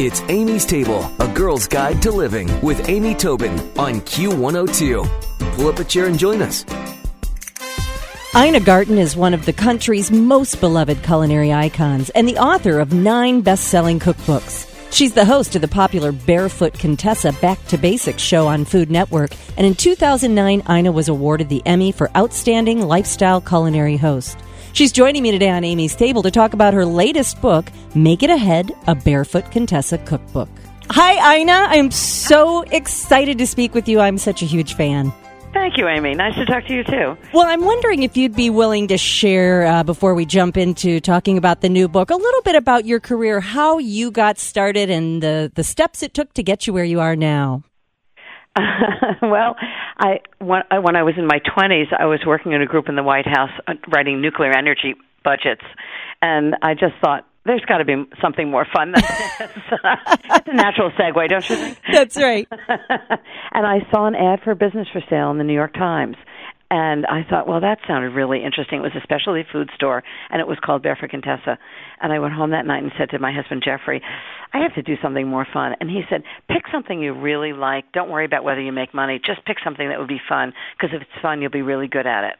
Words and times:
It's 0.00 0.22
Amy's 0.22 0.66
Table, 0.66 1.08
a 1.20 1.28
girl's 1.28 1.68
guide 1.68 2.02
to 2.02 2.10
living 2.10 2.50
with 2.62 2.88
Amy 2.88 3.14
Tobin 3.14 3.52
on 3.78 4.00
Q102. 4.00 5.54
Pull 5.54 5.68
up 5.68 5.78
a 5.78 5.84
chair 5.84 6.06
and 6.06 6.18
join 6.18 6.42
us. 6.42 6.64
Ina 8.34 8.58
Garten 8.58 8.98
is 8.98 9.16
one 9.16 9.34
of 9.34 9.46
the 9.46 9.52
country's 9.52 10.10
most 10.10 10.58
beloved 10.58 11.00
culinary 11.04 11.52
icons 11.52 12.10
and 12.10 12.28
the 12.28 12.38
author 12.38 12.80
of 12.80 12.92
nine 12.92 13.40
best 13.40 13.68
selling 13.68 14.00
cookbooks. 14.00 14.68
She's 14.92 15.12
the 15.12 15.24
host 15.24 15.54
of 15.54 15.62
the 15.62 15.68
popular 15.68 16.10
Barefoot 16.10 16.74
Contessa 16.76 17.30
Back 17.34 17.64
to 17.66 17.78
Basics 17.78 18.20
show 18.20 18.48
on 18.48 18.64
Food 18.64 18.90
Network, 18.90 19.30
and 19.56 19.64
in 19.64 19.74
2009, 19.74 20.64
Ina 20.68 20.90
was 20.90 21.08
awarded 21.08 21.48
the 21.48 21.62
Emmy 21.64 21.92
for 21.92 22.10
Outstanding 22.16 22.80
Lifestyle 22.80 23.40
Culinary 23.40 23.96
Host. 23.96 24.38
She's 24.74 24.90
joining 24.90 25.22
me 25.22 25.30
today 25.30 25.50
on 25.50 25.62
Amy's 25.62 25.94
Table 25.94 26.20
to 26.24 26.32
talk 26.32 26.52
about 26.52 26.74
her 26.74 26.84
latest 26.84 27.40
book, 27.40 27.70
Make 27.94 28.24
It 28.24 28.30
Ahead, 28.30 28.72
a 28.88 28.96
Barefoot 28.96 29.48
Contessa 29.52 29.98
Cookbook. 29.98 30.48
Hi, 30.90 31.36
Ina. 31.38 31.52
I'm 31.52 31.92
so 31.92 32.62
excited 32.62 33.38
to 33.38 33.46
speak 33.46 33.72
with 33.72 33.88
you. 33.88 34.00
I'm 34.00 34.18
such 34.18 34.42
a 34.42 34.44
huge 34.44 34.74
fan. 34.74 35.12
Thank 35.52 35.76
you, 35.76 35.86
Amy. 35.86 36.16
Nice 36.16 36.34
to 36.34 36.44
talk 36.44 36.66
to 36.66 36.74
you 36.74 36.82
too. 36.82 37.16
Well, 37.32 37.46
I'm 37.46 37.64
wondering 37.64 38.02
if 38.02 38.16
you'd 38.16 38.34
be 38.34 38.50
willing 38.50 38.88
to 38.88 38.98
share, 38.98 39.64
uh, 39.64 39.84
before 39.84 40.12
we 40.12 40.26
jump 40.26 40.56
into 40.56 40.98
talking 40.98 41.38
about 41.38 41.60
the 41.60 41.68
new 41.68 41.86
book, 41.86 42.10
a 42.10 42.16
little 42.16 42.42
bit 42.42 42.56
about 42.56 42.84
your 42.84 42.98
career, 42.98 43.38
how 43.38 43.78
you 43.78 44.10
got 44.10 44.38
started, 44.38 44.90
and 44.90 45.22
the, 45.22 45.52
the 45.54 45.62
steps 45.62 46.02
it 46.02 46.14
took 46.14 46.34
to 46.34 46.42
get 46.42 46.66
you 46.66 46.72
where 46.72 46.82
you 46.82 46.98
are 46.98 47.14
now. 47.14 47.62
well, 49.22 49.54
I 49.96 50.20
when, 50.38 50.62
when 50.82 50.96
I 50.96 51.02
was 51.02 51.14
in 51.16 51.26
my 51.26 51.38
20s, 51.38 51.92
I 51.98 52.06
was 52.06 52.20
working 52.26 52.52
in 52.52 52.62
a 52.62 52.66
group 52.66 52.88
in 52.88 52.96
the 52.96 53.02
White 53.02 53.26
House 53.26 53.50
uh, 53.66 53.74
writing 53.92 54.20
nuclear 54.20 54.52
energy 54.56 54.94
budgets, 55.22 55.62
and 56.20 56.56
I 56.62 56.74
just 56.74 56.94
thought 57.00 57.26
there's 57.46 57.64
got 57.66 57.78
to 57.78 57.84
be 57.84 58.04
something 58.20 58.50
more 58.50 58.66
fun 58.72 58.92
than 58.92 59.02
this. 59.02 59.50
It's 60.36 60.48
a 60.48 60.54
natural 60.54 60.90
segue, 60.92 61.28
don't 61.28 61.48
you 61.48 61.56
think? 61.56 61.78
That's 61.92 62.16
right. 62.16 62.48
and 62.68 63.66
I 63.66 63.86
saw 63.90 64.06
an 64.06 64.14
ad 64.14 64.40
for 64.42 64.50
a 64.50 64.56
business 64.56 64.88
for 64.92 65.02
sale 65.08 65.30
in 65.30 65.38
the 65.38 65.44
New 65.44 65.54
York 65.54 65.74
Times. 65.74 66.16
And 66.70 67.06
I 67.06 67.22
thought, 67.28 67.46
well, 67.46 67.60
that 67.60 67.78
sounded 67.86 68.10
really 68.10 68.42
interesting. 68.42 68.78
It 68.78 68.82
was 68.82 68.96
a 68.96 69.02
specialty 69.02 69.44
food 69.52 69.70
store, 69.74 70.02
and 70.30 70.40
it 70.40 70.48
was 70.48 70.58
called 70.64 70.82
Barefoot 70.82 71.10
Contessa. 71.10 71.58
And 72.00 72.12
I 72.12 72.18
went 72.18 72.34
home 72.34 72.50
that 72.50 72.66
night 72.66 72.82
and 72.82 72.90
said 72.98 73.10
to 73.10 73.18
my 73.18 73.32
husband, 73.32 73.62
Jeffrey, 73.64 74.02
I 74.52 74.58
have 74.58 74.74
to 74.74 74.82
do 74.82 74.94
something 75.02 75.28
more 75.28 75.46
fun. 75.52 75.74
And 75.78 75.90
he 75.90 76.02
said, 76.10 76.22
pick 76.48 76.62
something 76.72 77.00
you 77.00 77.12
really 77.12 77.52
like. 77.52 77.92
Don't 77.92 78.10
worry 78.10 78.24
about 78.24 78.44
whether 78.44 78.60
you 78.60 78.72
make 78.72 78.94
money. 78.94 79.20
Just 79.24 79.44
pick 79.44 79.58
something 79.62 79.88
that 79.88 79.98
would 79.98 80.08
be 80.08 80.20
fun, 80.28 80.52
because 80.76 80.94
if 80.94 81.02
it's 81.02 81.22
fun, 81.22 81.42
you'll 81.42 81.50
be 81.50 81.62
really 81.62 81.86
good 81.86 82.06
at 82.06 82.24
it. 82.24 82.34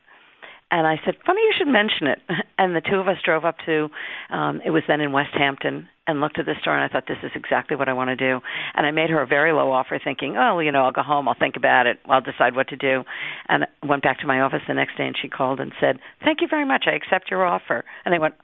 And 0.74 0.88
I 0.88 1.00
said, 1.04 1.14
funny 1.24 1.40
you 1.40 1.52
should 1.56 1.68
mention 1.68 2.08
it. 2.08 2.18
And 2.56 2.76
the 2.76 2.80
two 2.80 2.96
of 2.96 3.08
us 3.08 3.16
drove 3.24 3.44
up 3.44 3.56
to, 3.66 3.88
um, 4.30 4.60
it 4.64 4.70
was 4.70 4.84
then 4.86 5.00
in 5.00 5.10
West 5.10 5.34
Hampton, 5.34 5.88
and 6.06 6.20
looked 6.20 6.38
at 6.38 6.46
the 6.46 6.54
store 6.60 6.76
and 6.76 6.84
I 6.84 6.88
thought, 6.88 7.08
this 7.08 7.18
is 7.24 7.32
exactly 7.34 7.76
what 7.76 7.88
I 7.88 7.92
want 7.92 8.10
to 8.10 8.16
do. 8.16 8.40
And 8.74 8.86
I 8.86 8.92
made 8.92 9.10
her 9.10 9.20
a 9.20 9.26
very 9.26 9.52
low 9.52 9.72
offer 9.72 10.00
thinking, 10.02 10.36
oh, 10.38 10.60
you 10.60 10.70
know, 10.70 10.84
I'll 10.84 10.92
go 10.92 11.02
home, 11.02 11.28
I'll 11.28 11.34
think 11.34 11.56
about 11.56 11.88
it, 11.88 11.98
I'll 12.08 12.20
decide 12.20 12.54
what 12.54 12.68
to 12.68 12.76
do. 12.76 13.02
And 13.48 13.64
I 13.64 13.86
went 13.86 14.04
back 14.04 14.20
to 14.20 14.26
my 14.28 14.40
office 14.40 14.62
the 14.68 14.74
next 14.74 14.96
day 14.96 15.06
and 15.06 15.16
she 15.20 15.28
called 15.28 15.58
and 15.58 15.72
said, 15.80 15.98
thank 16.24 16.40
you 16.40 16.46
very 16.48 16.64
much, 16.64 16.84
I 16.86 16.92
accept 16.92 17.28
your 17.28 17.44
offer. 17.44 17.84
And 18.04 18.14
I 18.14 18.18
went, 18.18 18.34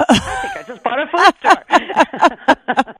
I 0.00 0.40
think 0.42 0.56
I 0.56 0.62
just 0.66 0.82
bought 0.82 0.98
a 0.98 1.06
food 1.12 1.34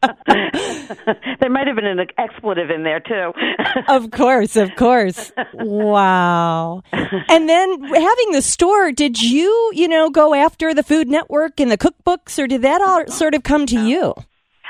store. 0.01 0.15
there 1.41 1.51
might 1.51 1.67
have 1.67 1.77
been 1.77 1.87
an 1.87 2.07
expletive 2.19 2.71
in 2.71 2.83
there 2.83 3.01
too. 3.01 3.33
of 3.89 4.11
course, 4.11 4.57
of 4.57 4.75
course. 4.77 5.33
Wow. 5.55 6.83
And 6.93 7.49
then 7.49 7.83
having 7.83 8.33
the 8.33 8.43
store, 8.43 8.93
did 8.93 9.21
you, 9.21 9.71
you 9.75 9.89
know, 9.89 10.11
go 10.11 10.35
after 10.35 10.75
the 10.75 10.83
Food 10.83 11.09
Network 11.09 11.61
and 11.61 11.71
the 11.71 11.79
cookbooks, 11.79 12.39
or 12.39 12.47
did 12.47 12.63
that 12.63 12.83
all 12.83 13.07
sort 13.07 13.35
of 13.35 13.43
come 13.43 13.67
to 13.67 13.77
uh-huh. 13.77 13.87
you? 13.87 14.15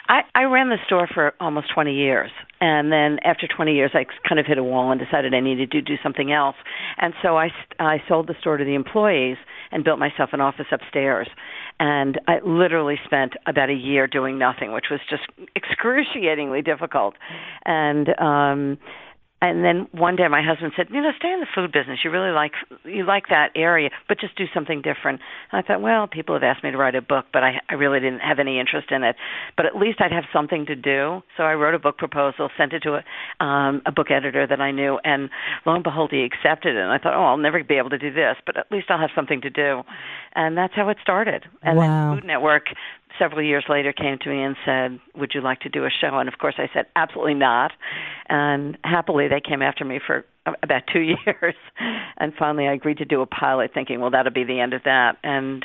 I, 0.09 0.23
I 0.35 0.43
ran 0.45 0.71
the 0.71 0.79
store 0.87 1.07
for 1.13 1.35
almost 1.39 1.73
20 1.75 1.95
years. 1.95 2.31
And 2.61 2.91
then 2.91 3.19
after 3.25 3.47
20 3.47 3.75
years, 3.75 3.91
I 3.95 4.07
kind 4.27 4.41
of 4.41 4.47
hit 4.47 4.59
a 4.59 4.65
wall 4.65 4.91
and 4.91 5.01
decided 5.01 5.35
I 5.35 5.41
needed 5.41 5.71
to 5.73 5.83
do 5.83 5.95
something 6.03 6.33
else. 6.33 6.57
And 6.97 7.13
so 7.23 7.37
I, 7.37 7.51
I 7.79 8.03
sold 8.09 8.27
the 8.27 8.35
store 8.41 8.57
to 8.57 8.65
the 8.65 8.75
employees 8.75 9.37
and 9.71 9.85
built 9.85 9.99
myself 9.99 10.31
an 10.33 10.41
office 10.41 10.67
upstairs. 10.73 11.29
And 11.81 12.21
I 12.27 12.41
literally 12.45 12.99
spent 13.05 13.35
about 13.47 13.71
a 13.71 13.75
year 13.75 14.07
doing 14.07 14.39
nothing, 14.39 14.73
which 14.73 14.87
was 14.91 15.01
just 15.09 15.23
excruciatingly 15.55 16.63
difficult. 16.63 17.15
And, 17.65 18.09
um, 18.19 18.79
and 19.41 19.65
then 19.65 19.87
one 19.93 20.17
day 20.17 20.27
my 20.27 20.43
husband 20.43 20.73
said, 20.77 20.89
"You 20.91 21.01
know, 21.01 21.13
stay 21.17 21.33
in 21.33 21.41
the 21.41 21.47
food 21.55 21.71
business. 21.71 22.01
You 22.03 22.11
really 22.11 22.33
like 22.33 22.53
you 22.85 23.05
like 23.05 23.29
that 23.29 23.53
area, 23.55 23.91
but 24.09 24.19
just 24.19 24.35
do 24.37 24.47
something 24.53 24.83
different." 24.83 25.21
And 25.53 25.59
I 25.59 25.63
thought, 25.63 25.81
well, 25.81 26.09
people 26.09 26.35
have 26.35 26.43
asked 26.43 26.65
me 26.65 26.73
to 26.73 26.77
write 26.77 26.97
a 26.97 27.03
book, 27.03 27.27
but 27.33 27.45
I 27.45 27.61
I 27.69 27.75
really 27.75 28.01
didn't 28.01 28.21
have 28.21 28.41
any 28.41 28.59
interest 28.59 28.91
in 28.91 29.05
it. 29.05 29.17
But 29.57 29.67
at 29.67 29.77
least 29.77 30.01
I'd 30.01 30.13
have 30.13 30.25
something 30.33 30.67
to 30.67 30.75
do. 30.75 31.23
So 31.37 31.45
I 31.45 31.55
wrote 31.55 31.75
a 31.75 31.79
book 31.79 31.99
proposal, 31.99 32.51
sent 32.57 32.73
it 32.73 32.83
to 32.83 32.95
a 32.97 33.45
um 33.45 33.83
a 33.87 33.93
book 33.93 34.11
editor 34.11 34.47
that 34.47 34.61
I 34.61 34.73
knew, 34.73 34.99
and 35.05 35.31
lo 35.65 35.75
and 35.75 35.85
behold, 35.85 36.11
he 36.11 36.25
accepted 36.25 36.75
it. 36.75 36.81
And 36.81 36.91
I 36.91 36.99
thought, 36.99 37.15
"Oh, 37.15 37.25
I'll 37.25 37.37
never 37.37 37.63
be 37.63 37.77
able 37.77 37.91
to 37.91 37.99
do 37.99 38.13
this, 38.13 38.37
but 38.45 38.57
at 38.57 38.71
least 38.73 38.91
I'll 38.91 38.99
have 38.99 39.13
something 39.15 39.41
to 39.43 39.51
do." 39.51 39.85
And 40.35 40.57
that's 40.59 40.75
how 40.75 40.89
it 40.89 40.99
started. 41.01 41.45
And 41.63 41.79
wow. 41.79 42.11
then 42.11 42.21
Food 42.21 42.27
Network 42.27 42.67
several 43.19 43.43
years 43.43 43.65
later 43.69 43.93
came 43.93 44.19
to 44.19 44.29
me 44.29 44.43
and 44.43 44.57
said, 44.65 45.01
"Would 45.17 45.35
you 45.35 45.41
like 45.41 45.61
to 45.61 45.69
do 45.69 45.85
a 45.85 45.91
show?" 45.91 46.19
And 46.19 46.29
of 46.29 46.39
course, 46.39 46.55
I 46.59 46.69
said, 46.73 46.87
"Absolutely 46.97 47.35
not." 47.35 47.73
And 48.29 48.79
happily, 48.85 49.29
they 49.29 49.41
came 49.41 49.63
after 49.63 49.85
me 49.85 49.99
for 50.05 50.25
about 50.63 50.83
two 50.93 51.01
years, 51.27 51.55
and 52.17 52.35
finally, 52.35 52.69
I 52.69 52.73
agreed 52.73 52.99
to 52.99 53.05
do 53.05 53.21
a 53.21 53.27
pilot, 53.27 53.73
thinking, 53.75 54.01
"Well, 54.01 54.11
that'll 54.11 54.33
be 54.33 54.45
the 54.45 54.61
end 54.61 54.75
of 54.75 54.83
that." 54.85 55.17
And 55.23 55.65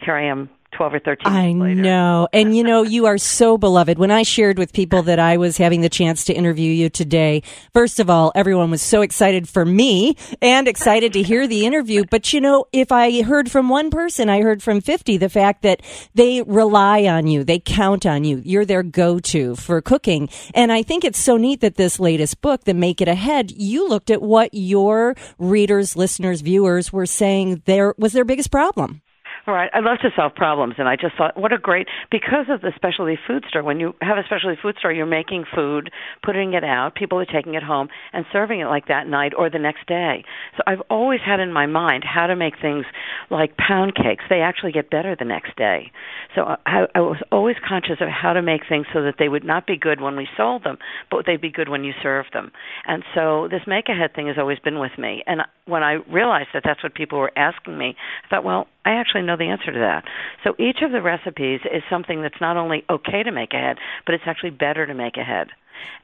here 0.00 0.14
I 0.14 0.24
am 0.24 0.50
12 0.72 0.94
or 0.94 0.98
13 1.00 1.32
I 1.32 1.52
know. 1.52 2.28
And 2.32 2.56
you 2.56 2.64
know, 2.64 2.82
you 2.82 3.06
are 3.06 3.18
so 3.18 3.58
beloved. 3.58 3.98
When 3.98 4.10
I 4.10 4.22
shared 4.22 4.58
with 4.58 4.72
people 4.72 5.02
that 5.02 5.18
I 5.18 5.36
was 5.36 5.56
having 5.56 5.80
the 5.80 5.88
chance 5.88 6.24
to 6.24 6.32
interview 6.32 6.70
you 6.70 6.88
today, 6.88 7.42
first 7.72 8.00
of 8.00 8.10
all, 8.10 8.32
everyone 8.34 8.70
was 8.70 8.82
so 8.82 9.02
excited 9.02 9.48
for 9.48 9.64
me 9.64 10.16
and 10.40 10.66
excited 10.66 11.12
to 11.12 11.22
hear 11.22 11.46
the 11.46 11.66
interview. 11.66 12.04
But 12.10 12.32
you 12.32 12.40
know, 12.40 12.66
if 12.72 12.90
I 12.90 13.22
heard 13.22 13.50
from 13.50 13.68
one 13.68 13.90
person, 13.90 14.28
I 14.28 14.40
heard 14.40 14.62
from 14.62 14.80
50 14.80 15.18
the 15.18 15.28
fact 15.28 15.62
that 15.62 15.82
they 16.14 16.42
rely 16.42 17.04
on 17.04 17.26
you. 17.26 17.44
They 17.44 17.58
count 17.58 18.06
on 18.06 18.24
you. 18.24 18.40
You're 18.44 18.64
their 18.64 18.82
go-to 18.82 19.54
for 19.56 19.80
cooking. 19.80 20.28
And 20.54 20.72
I 20.72 20.82
think 20.82 21.04
it's 21.04 21.18
so 21.18 21.36
neat 21.36 21.60
that 21.60 21.76
this 21.76 22.00
latest 22.00 22.40
book, 22.40 22.64
The 22.64 22.74
Make 22.74 23.00
It 23.00 23.08
Ahead, 23.08 23.50
you 23.50 23.88
looked 23.88 24.10
at 24.10 24.22
what 24.22 24.50
your 24.52 25.14
readers, 25.38 25.96
listeners, 25.96 26.40
viewers 26.40 26.92
were 26.92 27.06
saying 27.06 27.62
there 27.66 27.94
was 27.98 28.12
their 28.12 28.24
biggest 28.24 28.50
problem. 28.50 29.01
Right. 29.44 29.70
I 29.74 29.80
love 29.80 29.98
to 30.02 30.10
solve 30.14 30.36
problems, 30.36 30.76
and 30.78 30.88
I 30.88 30.94
just 30.94 31.16
thought, 31.16 31.36
what 31.36 31.52
a 31.52 31.58
great 31.58 31.88
because 32.12 32.46
of 32.48 32.60
the 32.60 32.70
specialty 32.76 33.18
food 33.26 33.44
store. 33.48 33.64
When 33.64 33.80
you 33.80 33.92
have 34.00 34.16
a 34.16 34.22
specialty 34.24 34.56
food 34.62 34.76
store, 34.78 34.92
you're 34.92 35.04
making 35.04 35.46
food, 35.52 35.90
putting 36.24 36.54
it 36.54 36.62
out, 36.62 36.94
people 36.94 37.18
are 37.18 37.26
taking 37.26 37.54
it 37.54 37.62
home, 37.62 37.88
and 38.12 38.24
serving 38.32 38.60
it 38.60 38.66
like 38.66 38.86
that 38.86 39.08
night 39.08 39.32
or 39.36 39.50
the 39.50 39.58
next 39.58 39.86
day. 39.88 40.24
So 40.56 40.62
I've 40.64 40.82
always 40.88 41.18
had 41.26 41.40
in 41.40 41.52
my 41.52 41.66
mind 41.66 42.04
how 42.04 42.28
to 42.28 42.36
make 42.36 42.54
things 42.62 42.84
like 43.30 43.56
pound 43.56 43.96
cakes. 43.96 44.22
They 44.30 44.42
actually 44.42 44.70
get 44.70 44.90
better 44.90 45.16
the 45.18 45.24
next 45.24 45.56
day. 45.56 45.90
So 46.36 46.42
I, 46.64 46.86
I 46.94 47.00
was 47.00 47.20
always 47.32 47.56
conscious 47.68 47.96
of 48.00 48.08
how 48.08 48.34
to 48.34 48.42
make 48.42 48.62
things 48.68 48.86
so 48.92 49.02
that 49.02 49.16
they 49.18 49.28
would 49.28 49.44
not 49.44 49.66
be 49.66 49.76
good 49.76 50.00
when 50.00 50.14
we 50.14 50.28
sold 50.36 50.62
them, 50.62 50.78
but 51.10 51.26
they'd 51.26 51.40
be 51.40 51.50
good 51.50 51.68
when 51.68 51.82
you 51.82 51.94
served 52.00 52.32
them. 52.32 52.52
And 52.86 53.02
so 53.12 53.48
this 53.50 53.62
make 53.66 53.88
ahead 53.88 54.14
thing 54.14 54.28
has 54.28 54.36
always 54.38 54.60
been 54.60 54.78
with 54.78 54.96
me. 54.98 55.24
And 55.26 55.40
when 55.66 55.82
I 55.82 55.94
realized 56.08 56.50
that 56.54 56.62
that's 56.64 56.82
what 56.82 56.94
people 56.94 57.18
were 57.18 57.32
asking 57.36 57.76
me, 57.76 57.96
I 58.24 58.28
thought, 58.28 58.44
well, 58.44 58.68
I 58.84 58.92
actually 58.92 59.22
know 59.22 59.36
the 59.36 59.44
answer 59.44 59.72
to 59.72 59.78
that. 59.78 60.04
So 60.44 60.54
each 60.58 60.78
of 60.82 60.90
the 60.90 61.02
recipes 61.02 61.60
is 61.64 61.82
something 61.88 62.22
that's 62.22 62.40
not 62.40 62.56
only 62.56 62.84
okay 62.90 63.22
to 63.22 63.30
make 63.30 63.52
ahead, 63.52 63.76
but 64.06 64.14
it's 64.14 64.24
actually 64.26 64.50
better 64.50 64.86
to 64.86 64.94
make 64.94 65.16
ahead. 65.16 65.48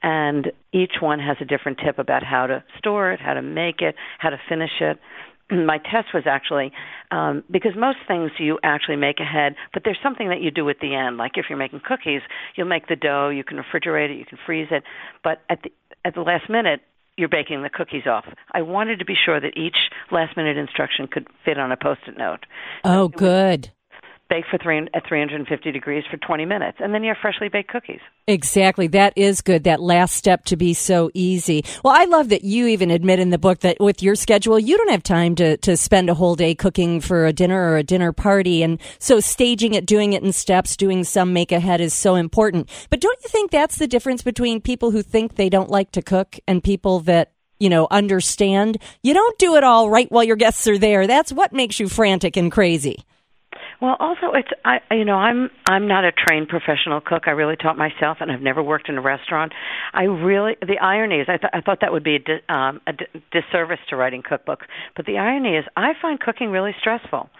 And 0.03 0.53
each 0.73 0.95
one 1.01 1.19
has 1.19 1.37
a 1.41 1.45
different 1.45 1.79
tip 1.85 1.99
about 1.99 2.23
how 2.23 2.47
to 2.47 2.65
store 2.79 3.13
it, 3.13 3.21
how 3.21 3.35
to 3.35 3.43
make 3.43 3.81
it, 3.81 3.95
how 4.19 4.31
to 4.31 4.39
finish 4.49 4.71
it. 4.81 4.99
My 5.51 5.79
test 5.79 6.09
was 6.15 6.25
actually 6.27 6.73
um, 7.11 7.43
because 7.51 7.73
most 7.77 7.99
things 8.07 8.31
you 8.39 8.59
actually 8.63 8.97
make 8.97 9.19
ahead, 9.21 9.55
but 9.73 9.83
there's 9.85 9.99
something 10.03 10.29
that 10.29 10.41
you 10.41 10.51
do 10.51 10.69
at 10.69 10.77
the 10.81 10.95
end. 10.95 11.17
Like 11.17 11.33
if 11.35 11.47
you're 11.49 11.59
making 11.59 11.81
cookies, 11.85 12.23
you'll 12.57 12.69
make 12.69 12.89
the 12.89 12.97
dough, 12.97 13.29
you 13.29 13.45
can 13.45 13.57
refrigerate 13.57 14.11
it, 14.11 14.19
you 14.19 14.25
can 14.25 14.39
freeze 14.45 14.69
it, 14.71 14.83
but 15.25 15.39
at 15.49 15.63
the 15.63 15.71
at 16.05 16.15
the 16.15 16.21
last 16.21 16.49
minute, 16.49 16.81
you're 17.19 17.29
baking 17.29 17.63
the 17.63 17.71
cookies 17.71 18.07
off. 18.07 18.25
I 18.53 18.63
wanted 18.63 18.99
to 19.01 19.05
be 19.05 19.15
sure 19.15 19.41
that 19.41 19.57
each 19.57 19.77
last 20.11 20.37
minute 20.37 20.57
instruction 20.57 21.07
could 21.07 21.27
fit 21.45 21.59
on 21.59 21.73
a 21.73 21.77
post-it 21.77 22.17
note. 22.17 22.47
Oh, 22.85 23.09
good 23.09 23.71
bake 24.29 24.45
for 24.51 24.59
three, 24.59 24.79
at 24.95 25.07
350 25.07 25.73
degrees 25.73 26.05
for 26.11 26.17
20 26.19 26.45
minutes, 26.45 26.79
and 26.81 26.95
then 26.95 27.03
you 27.03 27.09
have 27.09 27.17
freshly 27.21 27.49
baked 27.49 27.71
cookies. 27.71 28.01
Exactly. 28.27 28.87
That 28.89 29.13
is 29.17 29.41
good. 29.41 29.65
That 29.65 29.81
last 29.81 30.15
step 30.15 30.45
to 30.47 30.57
be 30.57 30.75
so 30.75 31.11
easy. 31.15 31.65
Well, 31.83 31.95
I 31.97 32.05
love 32.05 32.29
that 32.29 32.45
you 32.45 32.67
even 32.67 32.91
admit 32.91 33.19
in 33.19 33.31
the 33.31 33.39
book 33.39 33.61
that 33.61 33.79
with 33.81 34.03
your 34.03 34.15
schedule, 34.15 34.59
you 34.59 34.77
don't 34.77 34.91
have 34.91 35.03
time 35.03 35.35
to, 35.37 35.57
to 35.59 35.77
spend 35.77 36.11
a 36.11 36.15
whole 36.15 36.35
day 36.35 36.55
cooking 36.55 37.01
for 37.01 37.27
a 37.27 37.33
dinner 37.33 37.71
or 37.71 37.79
a 37.79 37.83
dinner 37.83 38.13
party. 38.13 38.63
And 38.63 38.81
so 38.99 39.21
staging 39.21 39.75
it, 39.75 39.87
doing 39.87 40.13
it 40.13 40.23
in 40.23 40.33
steps, 40.33 40.77
doing 40.77 41.05
some 41.05 41.33
make 41.33 41.53
ahead 41.53 41.81
is 41.81 41.95
so 41.95 42.15
important. 42.15 42.69
But 42.91 43.01
don't 43.01 43.19
you 43.23 43.29
think 43.31 43.51
that's 43.51 43.79
the 43.79 43.89
difference 43.89 44.23
between 44.23 44.61
people 44.61 44.91
who 44.91 45.03
think 45.03 45.35
they 45.35 45.49
don't 45.49 45.71
like 45.71 45.91
to 45.93 46.03
cook 46.03 46.39
and 46.47 46.63
people 46.63 47.01
that 47.01 47.33
you 47.61 47.69
know, 47.69 47.89
understand. 47.91 48.79
You 49.03 49.15
don't 49.15 49.37
do 49.37 49.57
it 49.57 49.65
all 49.65 49.91
right 49.91 50.11
while 50.13 50.23
your 50.23 50.37
guests 50.37 50.69
are 50.69 50.79
there. 50.79 51.09
That's 51.09 51.33
what 51.33 51.53
makes 51.53 51.81
you 51.81 51.89
frantic 51.89 52.37
and 52.37 52.53
crazy. 52.53 53.05
Well, 53.81 53.97
also 54.01 54.33
it's 54.35 54.49
I 54.65 54.79
you 54.91 55.05
know 55.05 55.15
I'm 55.15 55.51
I'm 55.69 55.87
not 55.87 56.05
a 56.05 56.11
trained 56.11 56.49
professional 56.49 57.01
cook. 57.01 57.25
I 57.27 57.31
really 57.31 57.55
taught 57.55 57.79
myself, 57.79 58.19
and 58.21 58.31
I've 58.31 58.41
never 58.41 58.61
worked 58.63 58.89
in 58.89 58.99
a 58.99 59.01
restaurant. 59.01 59.53
I 59.95 60.05
really 60.05 60.57
the 60.61 60.79
irony 60.79 61.17
is 61.17 61.29
I 61.29 61.39
thought 61.39 61.51
I 61.55 61.61
thought 61.61 61.79
that 61.83 61.93
would 61.93 62.03
be 62.03 62.17
a, 62.17 62.19
di- 62.19 62.45
um, 62.49 62.81
a 62.89 62.93
di- 62.93 63.23
disservice 63.31 63.79
to 63.91 63.97
writing 63.97 64.23
cookbooks, 64.23 64.67
but 64.97 65.07
the 65.07 65.19
irony 65.19 65.57
is 65.57 65.65
I 65.77 65.93
find 66.03 66.19
cooking 66.19 66.51
really 66.51 66.75
stressful 66.81 67.31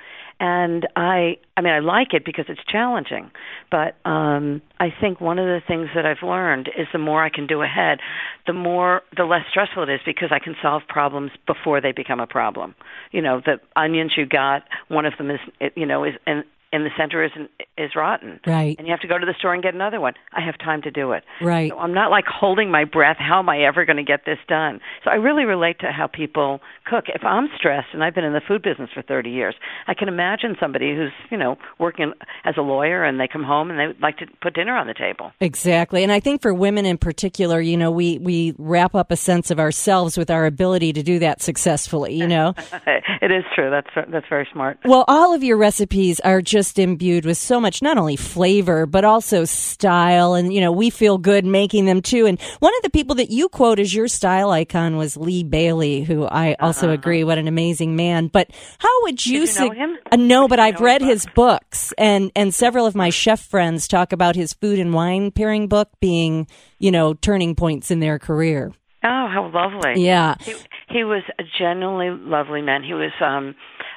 and 0.41 0.87
I 0.97 1.39
I 1.57 1.61
mean 1.61 1.73
I 1.73 1.81
like 1.81 2.15
it 2.15 2.25
because 2.25 2.47
it's 2.49 2.61
challenging, 2.69 3.31
but 3.71 3.97
um 4.09 4.63
I 4.79 4.89
think 5.01 5.21
one 5.21 5.39
of 5.39 5.47
the 5.47 5.61
things 5.67 5.89
that 5.95 6.07
I've 6.07 6.23
learned 6.23 6.69
is 6.79 6.87
the 6.93 6.99
more 6.99 7.25
I 7.25 7.31
can 7.31 7.47
do 7.47 7.63
ahead, 7.63 7.99
the 8.47 8.53
more 8.53 9.03
the 9.17 9.25
less 9.25 9.43
stressful 9.51 9.83
it 9.85 9.91
is 9.91 10.01
because 10.07 10.29
I 10.31 10.39
can 10.39 10.55
solve 10.63 10.83
problems 10.89 11.33
before 11.47 11.81
they 11.81 11.93
become 11.93 12.21
a 12.21 12.27
problem. 12.27 12.75
You 13.11 13.23
know, 13.23 13.41
the 13.45 13.61
onions 13.77 14.13
you 14.17 14.27
got, 14.27 14.63
one 14.89 15.07
of 15.07 15.15
them 15.19 15.31
is 15.31 15.41
you 15.75 15.87
know 15.87 16.05
is 16.05 16.15
and 16.27 16.45
in 16.73 16.85
the 16.85 16.91
center 16.99 17.25
is 17.25 17.31
is 17.79 17.93
rotten. 17.97 18.41
Right. 18.47 18.77
And 18.79 18.87
you 18.87 18.93
have 18.93 19.01
to 19.01 19.09
go 19.09 19.19
to 19.19 19.25
the 19.25 19.35
store 19.39 19.55
and 19.55 19.63
get 19.63 19.75
another 19.75 20.01
one. 20.01 20.15
I 20.33 20.45
have 20.45 20.59
time 20.59 20.83
to 20.83 20.91
do 20.91 21.13
it. 21.13 21.25
Right. 21.41 21.71
So 21.71 21.79
I'm 21.79 21.95
not 21.95 22.11
like 22.11 22.25
holding 22.27 22.71
my 22.71 22.85
breath. 22.85 23.17
How 23.19 23.39
am 23.39 23.49
I 23.49 23.63
ever 23.63 23.85
going 23.85 23.97
to 23.97 24.03
get 24.03 24.25
this 24.27 24.39
done? 24.49 24.81
So 25.05 25.11
I 25.11 25.15
really 25.15 25.45
relate 25.45 25.79
to 25.81 25.93
how 25.93 26.09
people 26.09 26.61
cook. 26.85 27.05
If 27.09 27.25
I'm 27.25 27.49
stressed, 27.57 27.89
and 27.95 28.05
I've 28.05 28.15
been 28.15 28.25
in 28.25 28.35
the 28.35 28.43
food 28.47 28.63
business 28.63 28.91
for 28.93 29.03
30 29.03 29.31
years, 29.31 29.55
I 29.87 29.95
can 29.95 30.09
imagine 30.09 30.57
somebody 30.61 30.95
who's 30.95 31.13
you 31.31 31.39
know 31.39 31.57
working 31.79 32.13
as 32.45 32.55
a 32.59 32.63
lawyer 32.63 33.03
and 33.03 33.19
they 33.19 33.29
come 33.29 33.45
home 33.45 33.71
and 33.71 33.79
they 33.79 33.87
would 33.87 34.01
like 34.01 34.19
to 34.19 34.27
put 34.43 34.55
dinner 34.55 34.77
on 34.77 34.87
the 34.87 34.95
table. 34.95 35.33
Exactly. 35.41 36.03
And 36.03 36.13
I 36.13 36.21
think 36.21 36.43
for 36.43 36.53
women 36.53 36.85
in 36.85 36.99
particular, 36.99 37.61
you 37.61 37.77
know, 37.77 37.91
we 37.91 38.19
we 38.19 38.55
wrap 38.59 38.95
up 38.95 39.11
a 39.11 39.17
sense 39.17 39.51
of 39.51 39.59
ourselves 39.59 40.19
with 40.19 40.31
our 40.31 40.45
ability 40.45 40.93
to 40.95 41.03
do 41.03 41.19
that 41.21 41.41
successfully. 41.41 42.15
You 42.15 42.27
know. 42.27 42.55
it 42.87 43.31
is 43.31 43.45
true. 43.55 43.71
That's 43.71 44.11
that's 44.11 44.27
very 44.29 44.47
smart. 44.53 44.79
Well, 44.85 45.05
all 45.09 45.35
of 45.35 45.43
your 45.43 45.57
recipes 45.57 46.21
are 46.21 46.43
just 46.43 46.58
just 46.59 46.77
imbued 46.81 47.25
with 47.25 47.39
so 47.39 47.61
much 47.61 47.83
not 47.83 47.97
only 47.97 48.17
flavor 48.17 48.85
but 48.85 49.05
also 49.05 49.45
style 49.45 50.35
and 50.35 50.53
you 50.53 50.61
know 50.61 50.73
we 50.73 50.91
feel 50.91 51.17
good 51.17 51.45
making 51.45 51.85
them 51.85 52.03
too 52.03 52.27
and 52.27 52.41
one 52.59 52.73
of 52.79 52.83
the 52.83 52.91
people 52.91 53.15
that 53.15 53.31
you 53.31 53.49
quote 53.49 53.79
as 53.79 53.95
your 53.95 54.09
style 54.09 54.51
icon 54.51 54.97
was 54.97 55.17
lee 55.17 55.45
bailey 55.45 56.03
who 56.03 56.25
i 56.25 56.57
also 56.59 56.87
uh-huh. 56.87 56.95
agree 56.95 57.23
what 57.23 57.39
an 57.39 57.47
amazing 57.47 57.95
man 57.95 58.27
but 58.27 58.51
how 58.81 59.03
would 59.03 59.25
you, 59.25 59.47
say 59.47 59.63
you 59.63 59.69
know 59.69 59.75
him? 59.77 59.97
Uh, 60.11 60.17
no 60.17 60.49
but 60.49 60.59
i've 60.59 60.81
read 60.81 61.01
his 61.01 61.25
books 61.37 61.95
and 61.97 62.33
and 62.35 62.53
several 62.53 62.87
of 62.87 62.97
my 62.97 63.09
chef 63.09 63.39
friends 63.39 63.87
talk 63.87 64.13
about 64.13 64.35
his 64.35 64.53
food 64.53 64.81
and 64.81 64.93
wine 64.93 65.31
pairing 65.31 65.69
book 65.69 65.89
being 66.01 66.45
you 66.81 66.91
know 66.91 67.15
turning 67.15 67.55
points 67.55 67.89
in 67.89 68.01
their 68.01 68.19
career 68.19 68.73
Oh, 69.05 69.29
how 69.33 69.49
lovely! 69.55 70.05
Yeah, 70.05 70.35
he, 70.41 70.55
he 70.89 71.05
was 71.05 71.23
a 71.39 71.45
genuinely 71.57 72.11
lovely 72.11 72.63
man. 72.63 72.83
He 72.83 72.95
was 72.95 73.13
um, 73.21 73.55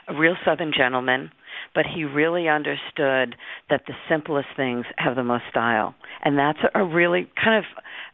a 0.07 0.13
real 0.13 0.35
Southern 0.45 0.71
gentleman 0.71 1.31
but 1.73 1.85
he 1.85 2.03
really 2.03 2.47
understood 2.47 3.35
that 3.69 3.83
the 3.87 3.93
simplest 4.09 4.49
things 4.55 4.85
have 4.97 5.15
the 5.15 5.23
most 5.23 5.43
style. 5.49 5.95
And 6.23 6.37
that's 6.37 6.59
a 6.75 6.83
really 6.83 7.29
kind 7.41 7.63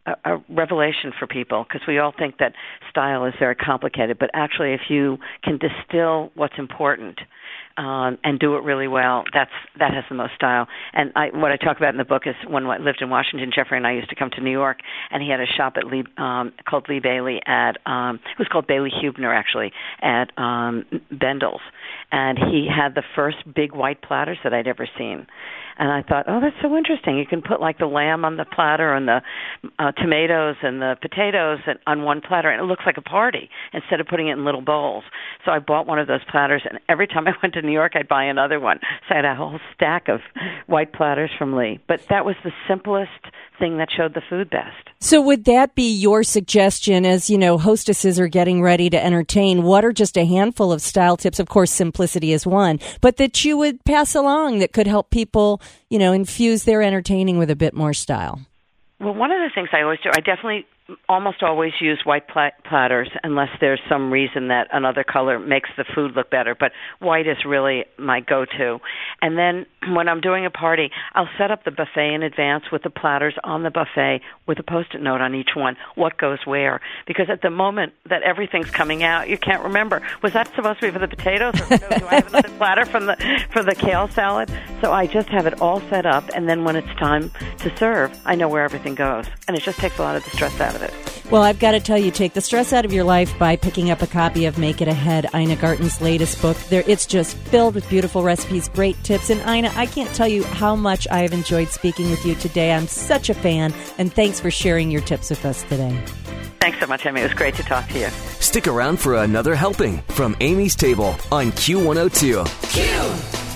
of 0.06 0.16
a, 0.26 0.36
a 0.36 0.44
revelation 0.50 1.12
for 1.18 1.28
people 1.28 1.66
because 1.68 1.88
we 1.88 2.00
all 2.00 2.14
think 2.18 2.38
that 2.40 2.54
style 2.90 3.26
is 3.26 3.34
very 3.40 3.56
complicated, 3.56 4.18
but 4.20 4.30
actually 4.34 4.74
if 4.74 4.82
you 4.90 5.18
can 5.44 5.58
distill 5.58 6.32
what's 6.36 6.58
important 6.58 7.20
um, 7.78 8.18
and 8.24 8.40
do 8.40 8.56
it 8.56 8.64
really 8.64 8.88
well, 8.88 9.24
that's 9.34 9.52
that 9.80 9.94
has 9.94 10.04
the 10.10 10.16
most 10.16 10.34
style. 10.36 10.68
And 10.94 11.12
I, 11.16 11.28
what 11.34 11.52
I 11.52 11.58
talk 11.58 11.78
about 11.78 11.94
in 11.94 11.98
the 11.98 12.06
book 12.06 12.24
is 12.26 12.36
when 12.48 12.66
I 12.66 12.78
lived 12.78 13.02
in 13.02 13.10
Washington, 13.10 13.52
Jeffrey 13.54 13.78
and 13.78 13.86
I 13.86 13.94
used 13.94 14.10
to 14.10 14.16
come 14.16 14.30
to 14.36 14.42
New 14.42 14.52
York, 14.52 14.80
and 15.12 15.22
he 15.22 15.30
had 15.30 15.40
a 15.40 15.46
shop 15.46 15.74
at 15.78 15.86
Lee 15.86 16.04
um, 16.18 16.54
called 16.68 16.88
Lee 16.90 17.00
Bailey 17.00 17.40
at 17.46 17.78
um, 17.86 18.16
it 18.16 18.40
was 18.40 18.48
called 18.52 18.68
Bailey 18.68 18.92
Hubner 18.92 19.34
actually 19.34 19.72
at 20.02 20.32
um, 20.38 20.86
Bendel's, 21.12 21.62
and 22.12 22.38
he 22.38 22.68
had 22.68 22.96
the 22.96 23.04
first 23.16 23.38
big 23.56 23.76
white 23.76 24.02
platters 24.02 24.38
that 24.44 24.54
I'd 24.54 24.68
ever 24.68 24.88
seen. 24.98 25.28
And 25.80 25.92
I 25.92 26.02
thought, 26.02 26.26
oh, 26.28 26.40
that's 26.42 26.56
so 26.62 26.76
interesting. 26.76 27.18
You 27.18 27.26
can 27.26 27.42
put 27.42 27.62
like 27.62 27.78
the 27.78 27.86
lamb 27.86 28.26
on 28.26 28.38
the 28.38 28.46
platter 28.46 28.96
and 28.96 29.08
the 29.08 29.22
uh, 29.78 29.92
tomatoes 29.92 30.56
and 30.64 30.82
the 30.82 30.96
potatoes 31.02 31.60
on 31.86 32.02
one 32.02 32.22
platter, 32.22 32.50
and 32.50 32.60
it 32.60 32.66
looks 32.66 32.84
like 32.86 32.98
a 32.98 33.02
party 33.02 33.50
instead 33.74 34.00
of 34.00 34.08
putting 34.08 34.28
it 34.28 34.34
in 34.34 34.46
little 34.46 34.62
bowls. 34.62 35.04
So 35.46 35.52
I 35.52 35.60
bought 35.60 35.86
one 35.86 36.00
of 36.00 36.08
those 36.08 36.22
platters, 36.32 36.64
and 36.68 36.80
every 36.90 37.06
time 37.06 37.28
I 37.28 37.32
went 37.44 37.54
to 37.54 37.62
New 37.68 37.74
York, 37.74 37.92
I'd 37.96 38.08
buy 38.08 38.24
another 38.24 38.60
one. 38.60 38.80
So 39.08 39.14
I 39.14 39.18
had 39.18 39.26
a 39.26 39.36
whole 39.36 39.60
stack 39.76 40.08
of 40.08 40.22
white 40.66 40.94
platters 40.94 41.30
from 41.38 41.56
Lee. 41.56 41.80
But 41.88 42.02
that 42.10 42.26
was 42.26 42.36
the 42.44 42.52
simplest 42.68 43.12
thing 43.60 43.78
that 43.78 43.90
showed 43.96 44.14
the 44.14 44.22
food 44.28 44.50
best. 44.50 44.90
So 45.00 45.22
would 45.22 45.46
that 45.46 45.76
be 45.76 45.92
your 45.92 46.24
suggestion 46.24 47.06
as, 47.06 47.30
you 47.30 47.38
know, 47.38 47.58
hostesses 47.58 48.20
are 48.20 48.28
getting 48.28 48.62
ready 48.62 48.90
to 48.90 49.04
entertain? 49.04 49.64
What 49.64 49.86
are 49.86 49.94
just 49.94 50.18
a 50.18 50.26
handful 50.26 50.72
of 50.72 50.82
style 50.82 51.18
tips? 51.18 51.40
Of 51.40 51.50
course, 51.50 51.72
simplicity 51.72 52.34
is 52.34 52.48
one, 52.48 52.80
but 53.02 53.18
that 53.18 53.46
you 53.46 53.58
would 53.58 53.84
pass 53.84 54.16
along 54.16 54.60
that 54.60 54.74
could 54.74 54.88
help 54.88 55.10
people, 55.10 55.62
you 55.90 56.00
know, 56.00 56.14
infuse 56.14 56.64
their 56.64 56.82
entertaining 56.82 57.38
with 57.38 57.52
a 57.52 57.56
bit 57.56 57.74
more 57.74 57.94
style? 57.94 58.42
Well, 59.00 59.14
one 59.14 59.32
of 59.32 59.40
the 59.40 59.52
things 59.54 59.70
I 59.74 59.82
always 59.82 60.00
do, 60.04 60.10
I 60.12 60.22
definitely 60.22 60.66
almost 61.10 61.44
always 61.44 61.74
use 61.82 62.00
white 62.06 62.28
platters 62.28 63.10
unless 63.24 63.50
there's 63.60 63.80
some 63.90 64.12
reason 64.12 64.48
that 64.50 64.68
another 64.72 65.04
color 65.04 65.40
makes 65.40 65.70
the 65.78 65.86
food 65.96 66.16
look 66.16 66.30
better. 66.30 66.56
But 66.56 66.72
white 67.00 67.28
is 67.28 67.38
really 67.46 67.86
my 67.98 68.22
go-to. 68.22 68.80
And 69.22 69.38
then 69.38 69.66
when 69.94 70.08
I'm 70.08 70.22
doing 70.22 70.46
a 70.46 70.50
party, 70.50 70.92
I'll 71.14 71.30
set 71.38 71.52
up 71.52 71.64
the 71.64 71.72
buffet 71.72 72.14
in 72.14 72.24
advance 72.24 72.66
with 72.72 72.84
the 72.84 72.90
platters 72.90 73.36
on 73.44 73.64
the 73.64 73.70
buffet 73.70 74.22
with 74.46 74.60
a 74.60 74.64
post-it 74.64 75.02
note 75.02 75.22
on 75.22 75.36
each 75.36 75.52
one, 75.56 75.76
what 75.96 76.18
goes 76.18 76.40
where. 76.46 76.80
Because 77.06 77.30
at 77.30 77.42
the 77.42 77.50
moment 77.50 77.94
that 78.10 78.24
everything's 78.24 78.72
coming 78.72 79.04
out, 79.04 79.30
you 79.30 79.38
can't 79.38 79.64
remember 79.64 80.02
was 80.22 80.34
that 80.34 80.54
supposed 80.56 80.80
to 80.80 80.88
be 80.88 80.92
for 80.92 81.00
the 81.00 81.08
potatoes, 81.08 81.60
or 81.60 81.70
no, 81.70 81.98
do 81.98 82.08
I 82.08 82.16
have 82.16 82.28
another 82.28 82.50
platter 82.58 82.86
from 82.86 83.08
the 83.08 83.46
for 83.52 83.64
the 83.64 83.76
kale 83.76 84.08
salad? 84.08 84.52
So 84.82 84.92
I 84.92 85.08
just 85.08 85.30
have 85.30 85.46
it 85.46 85.62
all 85.62 85.82
set 85.90 86.06
up, 86.06 86.30
and 86.34 86.48
then 86.48 86.64
when 86.64 86.76
it's 86.76 87.00
time 87.00 87.32
to 87.60 87.76
serve, 87.78 88.18
I 88.26 88.36
know 88.36 88.48
where 88.48 88.64
everything 88.64 88.96
goes, 88.96 89.26
and 89.48 89.58
it 89.58 89.64
just 89.64 89.80
takes 89.80 89.98
a 90.00 90.02
lot 90.02 90.16
of 90.16 90.24
the 90.24 90.30
stress 90.32 90.60
out 90.60 90.77
of 90.78 90.84
it. 90.84 90.94
Well, 91.30 91.44
I've 91.44 91.60
got 91.60 91.72
to 91.72 91.82
tell 91.82 91.98
you, 91.98 92.10
take 92.10 92.34
the 92.34 92.42
stress 92.42 92.72
out 92.72 92.86
of 92.86 92.94
your 92.94 93.04
life 93.04 93.38
by 93.38 93.58
picking 93.58 93.90
up 93.92 94.02
a 94.02 94.08
copy 94.08 94.46
of 94.46 94.58
Make 94.58 94.82
It 94.82 94.88
Ahead, 94.88 95.26
Ina 95.36 95.58
Garten's 95.58 96.00
latest 96.00 96.42
book. 96.42 96.56
There, 96.70 96.84
it's 96.88 97.06
just 97.06 97.36
filled 97.36 97.76
with 97.76 97.90
beautiful 97.90 98.24
recipes, 98.24 98.70
great 98.70 99.02
tips, 99.04 99.30
and 99.30 99.42
Ina, 99.42 99.74
I 99.76 99.88
can't 99.88 100.14
tell 100.16 100.28
you 100.28 100.44
how 100.46 100.76
much 100.78 101.06
I 101.12 101.20
have 101.20 101.34
enjoyed 101.34 101.68
speaking 101.68 102.10
with 102.10 102.26
you 102.26 102.36
today. 102.36 102.72
I'm 102.72 102.88
such 102.88 103.30
a 103.30 103.34
fan, 103.34 103.74
and 103.98 104.14
thanks 104.14 104.40
for 104.40 104.50
sharing 104.50 104.90
your 104.90 105.02
tips 105.02 105.30
with 105.30 105.44
us 105.44 105.64
today. 105.64 106.02
Thanks 106.62 106.80
so 106.80 106.88
much, 106.88 107.06
Amy. 107.06 107.22
It 107.22 107.24
was 107.24 107.34
great 107.34 107.56
to 107.56 107.64
talk 107.64 107.88
to 107.90 108.00
you. 108.00 108.10
Stick 108.40 108.68
around 108.68 108.98
for 109.00 109.16
another 109.16 109.54
helping 109.56 109.98
from 110.10 110.36
Amy's 110.40 110.76
Table 110.76 111.16
on 111.32 111.52
Q102. 111.52 112.46
Q! 112.72 112.84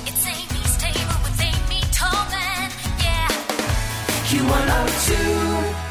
It's 0.08 0.26
Amy's 0.28 0.78
Table 0.78 1.16
with 1.24 1.42
Amy 1.42 1.82
Tobin. 1.92 2.72
Yeah. 3.00 3.28
Q102. 4.28 5.91